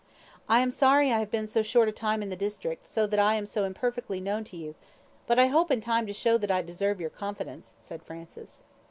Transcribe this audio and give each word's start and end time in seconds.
"I 0.49 0.61
am 0.61 0.71
sorry 0.71 1.13
I 1.13 1.19
have 1.19 1.29
been 1.29 1.45
so 1.45 1.61
short 1.61 1.87
a 1.87 1.91
time 1.91 2.23
in 2.23 2.29
the 2.31 2.35
district, 2.35 2.87
so 2.87 3.05
that 3.05 3.19
I 3.19 3.35
am 3.35 3.45
so 3.45 3.65
imperfectly 3.65 4.19
known 4.19 4.43
to 4.45 4.57
you, 4.57 4.73
but 5.27 5.37
I 5.37 5.45
hope 5.45 5.69
in 5.69 5.79
time 5.79 6.07
to 6.07 6.11
show 6.13 6.39
that 6.39 6.49
I 6.49 6.63
deserve 6.63 6.99
your 6.99 7.11
confidence," 7.11 7.77
said 7.79 8.01
Francis. 8.01 8.63